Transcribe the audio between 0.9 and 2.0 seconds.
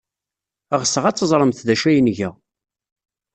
ad teẓremt d acu ay